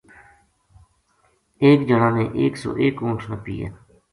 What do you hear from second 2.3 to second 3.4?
ایک سو ایک اُونٹھ